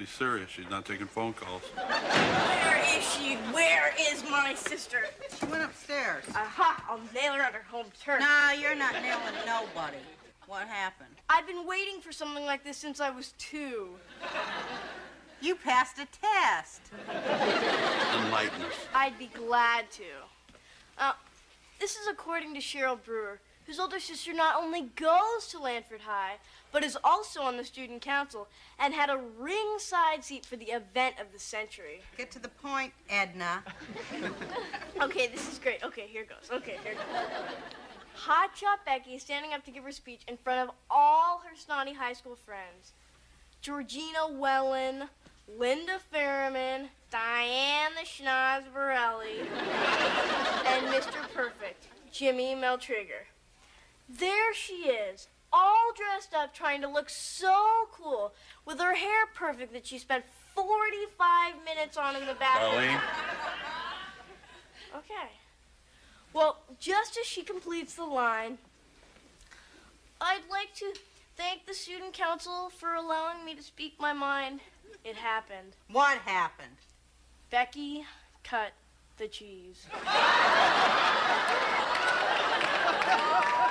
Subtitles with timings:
[0.00, 0.48] be serious.
[0.48, 1.60] She's not taking phone calls.
[1.76, 3.34] Where is she?
[3.52, 5.00] Where is my sister?
[5.38, 6.24] She went upstairs.
[6.30, 6.82] Aha!
[6.88, 8.18] I'll nail her at her home turf.
[8.18, 9.98] No, you're not nailing nobody.
[10.46, 11.14] What happened?
[11.28, 13.90] I've been waiting for something like this since I was two.
[15.42, 16.80] You passed a test.
[18.24, 18.74] Enlighten us.
[18.94, 20.02] I'd be glad to.
[20.96, 21.12] Uh,
[21.78, 23.38] this is according to Cheryl Brewer,
[23.70, 26.38] whose older sister not only goes to Lanford High,
[26.72, 28.48] but is also on the student council
[28.80, 32.02] and had a ringside seat for the event of the century.
[32.18, 33.62] Get to the point, Edna.
[35.00, 35.82] Okay, this is great.
[35.82, 36.50] Okay, here goes.
[36.54, 37.22] Okay, here goes.
[38.14, 41.56] Hot Shot Becky is standing up to give her speech in front of all her
[41.56, 42.92] snotty high school friends.
[43.62, 45.08] Georgina Wellen,
[45.56, 49.40] Linda Ferriman, Diane the Schnoz Borelli,
[50.66, 51.22] and Mr.
[51.32, 53.24] Perfect, Jimmy Meltrigger.
[54.18, 58.32] There she is, all dressed up, trying to look so cool,
[58.66, 60.24] with her hair perfect that she spent
[60.54, 62.82] 45 minutes on in the bathroom.
[62.82, 63.00] Darlene,
[64.96, 65.30] Okay.
[66.32, 68.58] Well, just as she completes the line,
[70.20, 70.92] I'd like to
[71.36, 74.60] thank the student council for allowing me to speak my mind.
[75.04, 75.76] It happened.
[75.90, 76.76] What happened?
[77.50, 78.04] Becky
[78.42, 78.72] cut
[79.18, 79.86] the cheese.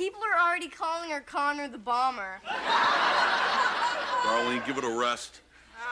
[0.00, 2.40] People are already calling her Conner the Bomber.
[4.24, 5.42] Darlene, give it a rest.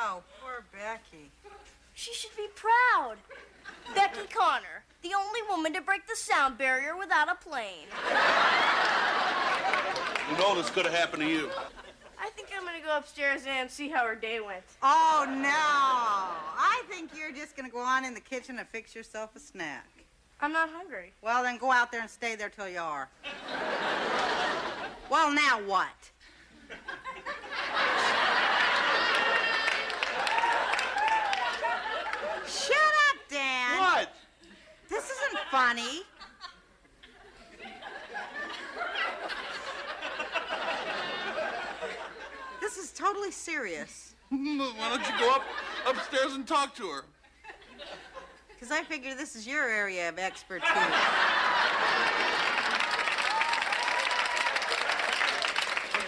[0.01, 1.31] Oh, poor Becky.
[1.93, 3.17] She should be proud.
[3.95, 7.85] Becky Conner, the only woman to break the sound barrier without a plane.
[10.31, 11.51] You know this could have happened to you.
[12.19, 14.65] I think I'm gonna go upstairs and see how her day went.
[14.83, 15.51] Oh, no.
[15.51, 19.39] I think you're just going to go on in the kitchen and fix yourself a
[19.39, 19.87] snack.
[20.41, 21.13] I'm not hungry.
[21.21, 23.09] Well, then go out there and stay there till you are.
[25.11, 25.89] well, now what?
[32.47, 33.79] Shut up, Dan.
[33.81, 34.15] What?
[34.89, 36.03] This isn't funny.
[42.61, 44.15] This is totally serious.
[44.29, 45.43] Why don't you go up
[45.87, 47.05] upstairs and talk to her?
[48.69, 50.69] Because I figure this is your area of expertise.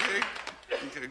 [0.02, 0.20] Okay.
[0.98, 1.08] Okay.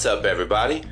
[0.00, 0.82] What's up, everybody?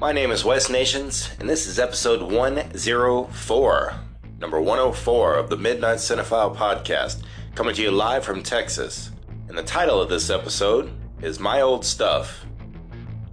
[0.00, 3.94] My name is Wes Nations, and this is episode 104,
[4.40, 7.22] number 104 of the Midnight Cinephile podcast,
[7.54, 9.12] coming to you live from Texas.
[9.46, 10.90] And the title of this episode
[11.22, 12.44] is My Old Stuff.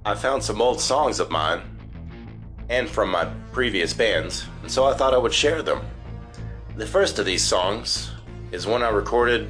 [0.05, 1.63] I found some old songs of mine
[2.69, 5.81] and from my previous bands, and so I thought I would share them.
[6.75, 8.11] The first of these songs
[8.51, 9.49] is one I recorded,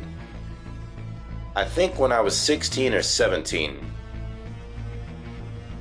[1.58, 3.92] I think, when I was 16 or 17.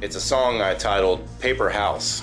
[0.02, 2.22] It's a song I titled Paper House,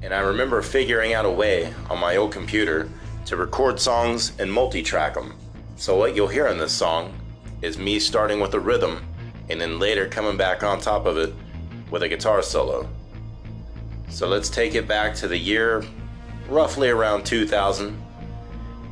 [0.00, 2.88] and I remember figuring out a way on my old computer
[3.26, 5.34] to record songs and multi track them.
[5.76, 7.12] So, what you'll hear in this song
[7.60, 9.04] is me starting with a rhythm
[9.50, 11.34] and then later coming back on top of it
[11.90, 12.88] with a guitar solo.
[14.08, 15.84] So, let's take it back to the year
[16.48, 18.02] roughly around 2000.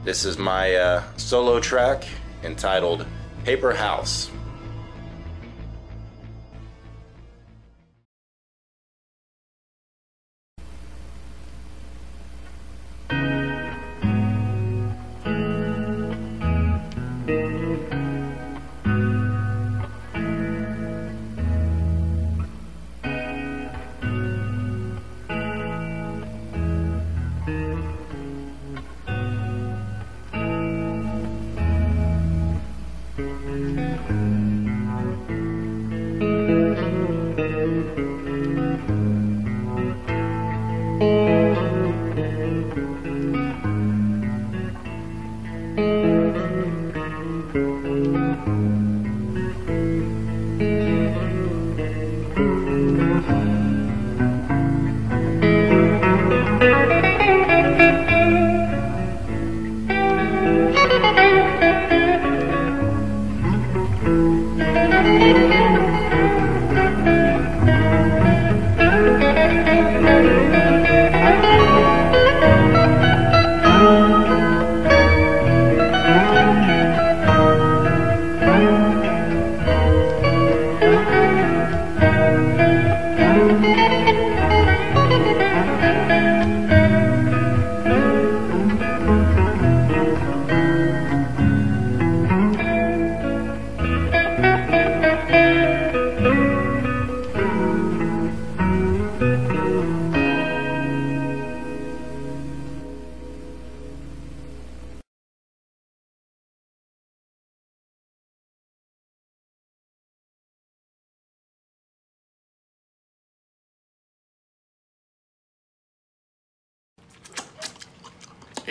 [0.05, 2.06] This is my uh, solo track
[2.43, 3.06] entitled
[3.44, 4.31] Paper House.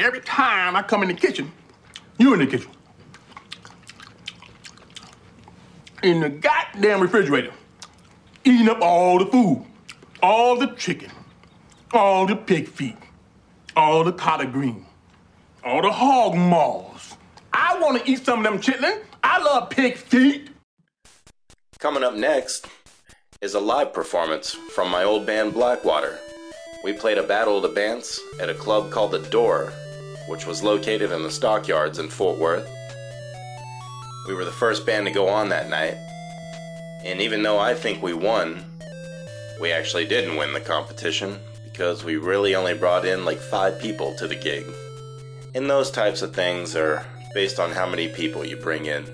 [0.10, 1.52] Every time I come in the kitchen,
[2.18, 2.72] you in the kitchen.
[6.02, 7.52] In the goddamn refrigerator,
[8.44, 9.64] eating up all the food,
[10.24, 11.12] all the chicken,
[11.92, 12.98] all the pig feet,
[13.76, 14.84] all the collard green,
[15.64, 17.16] all the hog maws.
[17.54, 19.04] I want to eat some of them chitlin.
[19.24, 20.50] I love pig feet.
[21.78, 22.66] Coming up next
[23.42, 26.18] is a live performance from my old band Blackwater.
[26.84, 29.72] We played a battle of the bands at a club called The Door,
[30.30, 32.70] which was located in the stockyards in Fort Worth.
[34.28, 35.96] We were the first band to go on that night,
[37.04, 38.64] and even though I think we won,
[39.60, 44.16] we actually didn't win the competition because we really only brought in like five people
[44.18, 44.66] to the gig.
[45.56, 49.06] And those types of things are based on how many people you bring in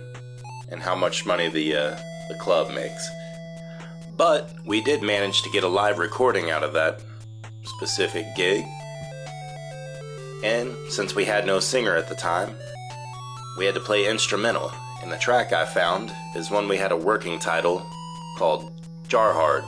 [0.69, 3.09] and how much money the uh, the club makes.
[4.17, 7.01] But we did manage to get a live recording out of that
[7.63, 8.65] specific gig.
[10.45, 12.55] And since we had no singer at the time,
[13.57, 14.71] we had to play instrumental.
[15.01, 17.83] And the track I found is one we had a working title
[18.37, 18.71] called
[19.07, 19.63] Jar Hard.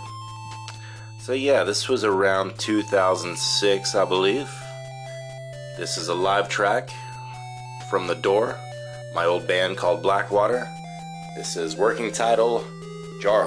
[1.20, 4.54] So yeah, this was around 2006, I believe.
[5.78, 6.92] This is a live track
[7.90, 8.56] from The Door,
[9.16, 10.68] my old band called Blackwater.
[11.36, 12.64] This is working title
[13.20, 13.46] Jar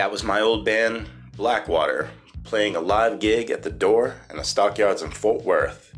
[0.00, 2.08] That was my old band, Blackwater,
[2.42, 5.94] playing a live gig at the door in the stockyards in Fort Worth.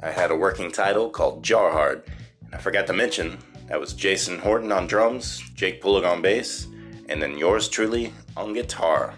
[0.00, 2.04] I had a working title called Jar Hard,
[2.44, 6.68] and I forgot to mention that was Jason Horton on drums, Jake Pullig on bass,
[7.08, 9.14] and then yours truly on guitar.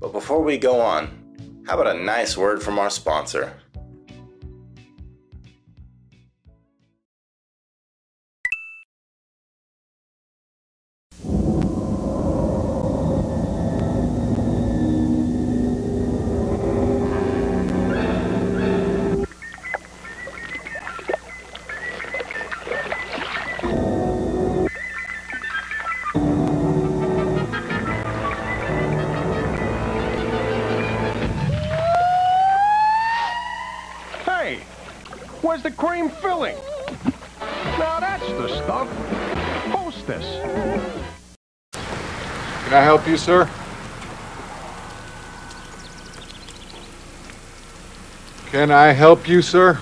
[0.00, 3.52] But before we go on, how about a nice word from our sponsor?
[35.64, 36.56] The cream filling?
[37.78, 38.86] Now that's the stuff.
[39.72, 40.26] Hostess.
[41.72, 43.48] Can I help you, sir?
[48.50, 49.80] Can I help you, sir?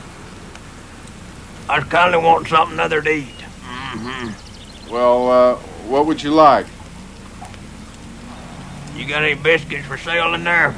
[1.69, 3.27] I kinda want something other to eat.
[3.65, 4.93] Mm-hmm.
[4.93, 5.57] Well, uh,
[5.89, 6.67] what would you like?
[8.95, 10.73] You got any biscuits for sale in there?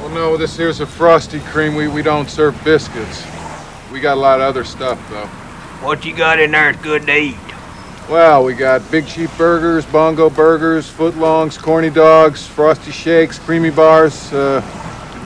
[0.00, 1.74] Well, no, this here's a frosty cream.
[1.74, 3.26] We, we don't serve biscuits.
[3.92, 5.26] We got a lot of other stuff, though.
[5.86, 7.36] What you got in there is good to eat.
[8.08, 14.32] Well, we got Big Cheap Burgers, Bongo Burgers, Footlongs, Corny Dogs, Frosty Shakes, Creamy Bars.
[14.32, 14.62] Uh,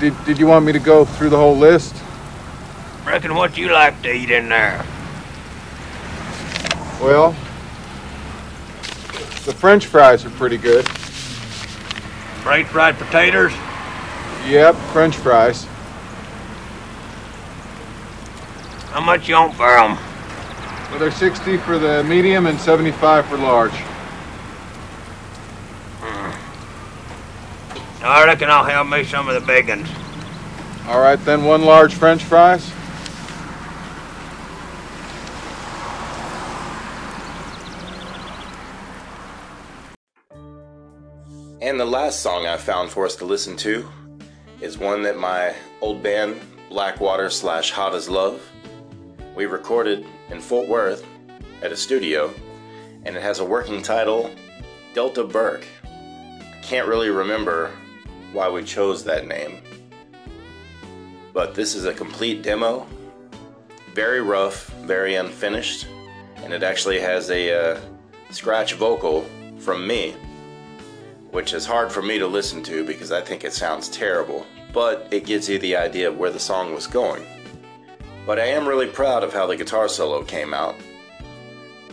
[0.01, 1.95] did, did you want me to go through the whole list?
[3.05, 4.85] Reckon what you like to eat in there?
[7.01, 7.33] Well,
[9.45, 10.87] the French fries are pretty good.
[12.43, 13.53] French fried potatoes?
[14.47, 15.67] Yep, French fries.
[18.93, 19.97] How much you want for 'em?
[20.91, 23.73] Well, they're 60 for the medium and 75 for large.
[26.03, 26.31] Hmm.
[28.05, 29.89] I reckon I'll have me some of the big ones.
[30.87, 32.71] All right, then one large French fries.
[41.63, 43.89] And the last song I found for us to listen to
[44.61, 48.52] is one that my old band, Blackwater slash Hot as Love,
[49.35, 51.07] we recorded in Fort Worth
[51.63, 52.33] at a studio,
[53.05, 54.31] and it has a working title,
[54.95, 55.67] Delta Burke.
[55.85, 57.71] I can't really remember
[58.33, 59.59] why we chose that name,
[61.33, 62.87] but this is a complete demo,
[63.95, 65.87] very rough, very unfinished,
[66.37, 67.81] and it actually has a uh,
[68.31, 69.27] scratch vocal
[69.59, 70.15] from me
[71.33, 75.09] which is hard for me to listen to because I think it sounds terrible, but
[75.11, 77.25] it gives you the idea of where the song was going.
[78.25, 80.77] But I am really proud of how the guitar solo came out.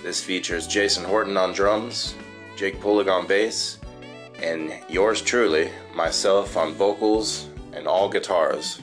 [0.04, 2.16] This features Jason Horton on drums,
[2.56, 3.80] Jake Pulig on bass,
[4.42, 8.80] and yours truly, myself on vocals and all guitars.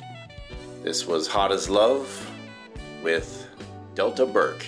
[0.83, 2.31] This was Hot as Love
[3.03, 3.49] with
[3.95, 4.67] Delta Burke.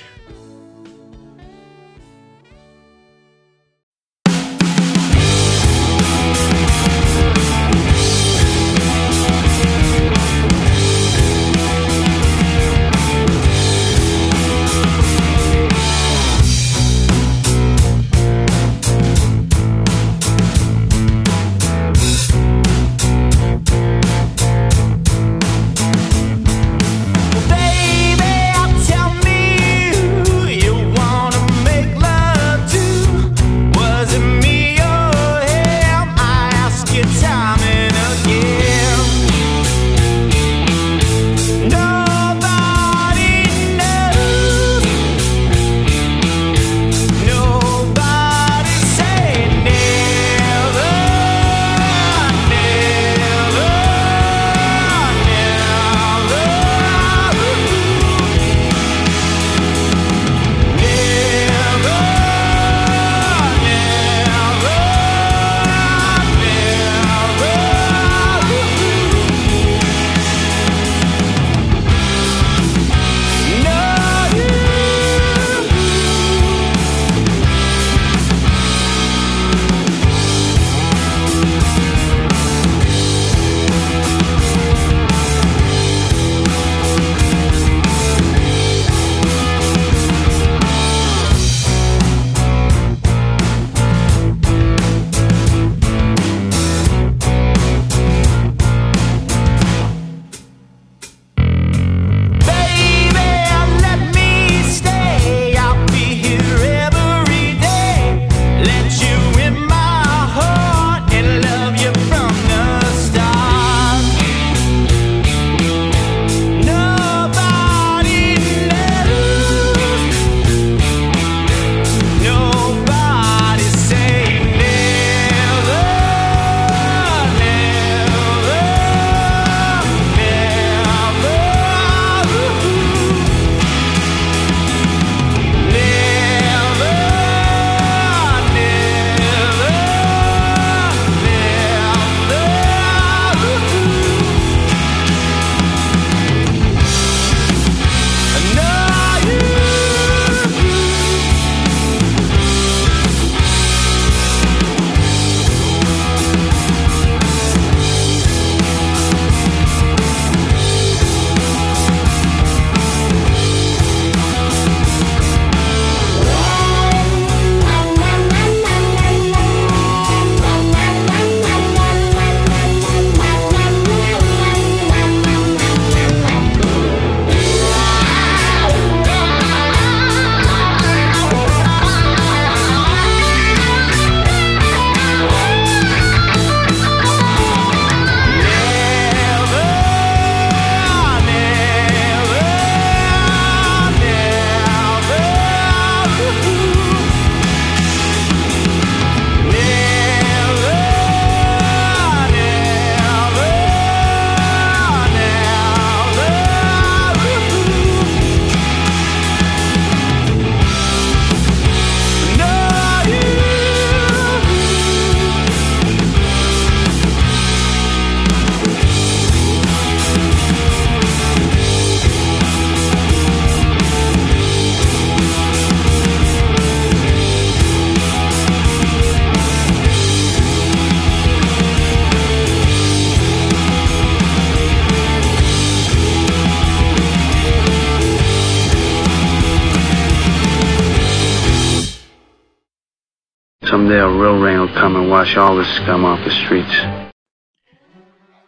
[243.88, 246.74] Someday a real rain will come and wash all this scum off the streets.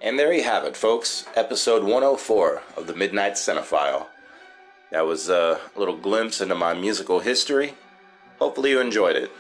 [0.03, 1.25] And there you have it, folks.
[1.35, 4.09] Episode 104 of the Midnight Cinephile.
[4.91, 7.73] That was a little glimpse into my musical history.
[8.39, 9.31] Hopefully, you enjoyed it.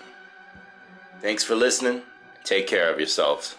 [1.21, 2.01] Thanks for listening.
[2.45, 3.57] Take care of yourselves.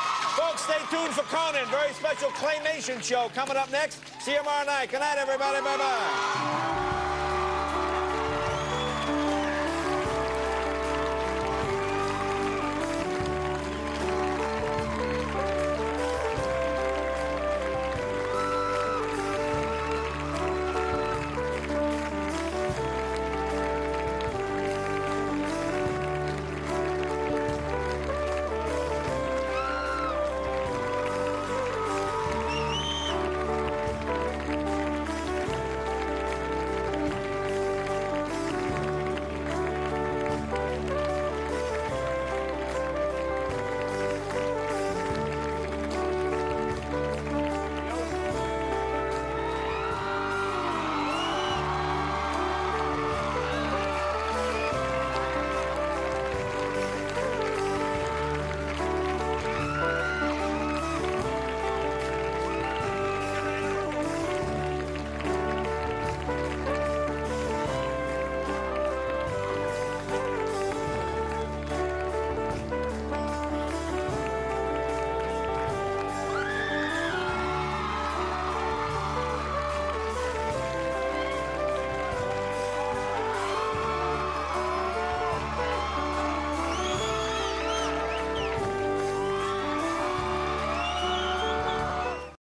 [0.00, 1.66] Folks, stay tuned for Conan.
[1.66, 4.00] Very special claymation show coming up next.
[4.22, 4.90] See you tomorrow night.
[4.90, 5.60] Good night, everybody.
[5.60, 6.83] Bye bye.